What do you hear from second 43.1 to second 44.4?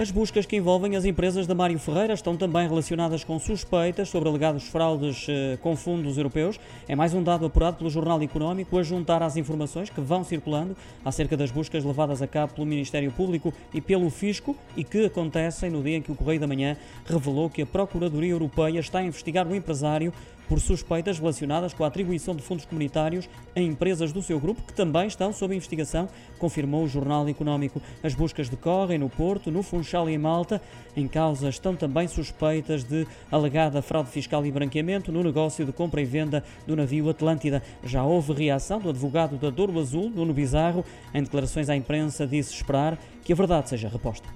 que a verdade seja reposta.